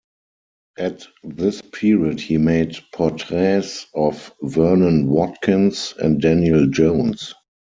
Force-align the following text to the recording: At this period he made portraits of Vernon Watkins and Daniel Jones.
At 0.79 1.05
this 1.23 1.61
period 1.61 2.19
he 2.21 2.37
made 2.39 2.75
portraits 2.91 3.85
of 3.93 4.33
Vernon 4.41 5.07
Watkins 5.07 5.93
and 5.99 6.19
Daniel 6.19 6.65
Jones. 6.67 7.35